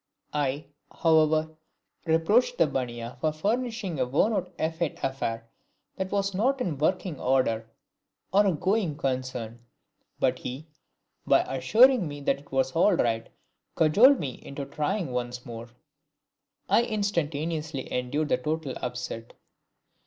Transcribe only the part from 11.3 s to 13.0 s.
assuring me that it was all